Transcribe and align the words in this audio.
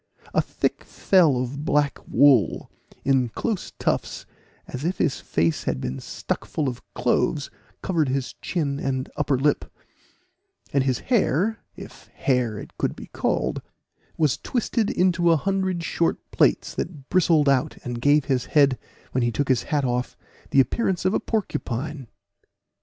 A 0.33 0.41
thick 0.41 0.83
fell 0.83 1.37
of 1.39 1.63
black 1.63 1.99
wool, 2.07 2.71
in 3.05 3.29
close 3.29 3.69
tufts, 3.69 4.25
as 4.67 4.83
if 4.83 4.97
his 4.97 5.19
face 5.19 5.65
had 5.65 5.79
been 5.79 5.99
stuck 5.99 6.43
full 6.43 6.67
of 6.67 6.81
cloves, 6.95 7.51
covered 7.83 8.09
his 8.09 8.33
chin 8.41 8.79
and 8.79 9.11
upper 9.15 9.37
lip; 9.37 9.71
and 10.73 10.83
his 10.83 10.97
hair, 11.13 11.59
if 11.75 12.07
hair 12.15 12.57
it 12.57 12.75
could 12.79 12.95
be 12.95 13.11
called, 13.13 13.61
was 14.17 14.37
twisted 14.39 14.89
into 14.89 15.29
a 15.29 15.37
hundred 15.37 15.83
short 15.83 16.17
plaits, 16.31 16.73
that 16.73 17.09
bristled 17.09 17.47
out, 17.47 17.77
and 17.83 18.01
gave 18.01 18.25
his 18.25 18.45
head, 18.45 18.79
when 19.11 19.21
he 19.21 19.31
took 19.31 19.49
his 19.49 19.61
hat 19.69 19.85
off, 19.85 20.17
the 20.49 20.59
appearance 20.59 21.05
of 21.05 21.13
a 21.13 21.19
porcupine. 21.19 22.07